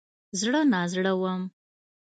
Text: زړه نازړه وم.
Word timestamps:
زړه 0.39 0.61
نازړه 0.73 1.13
وم. 1.21 1.41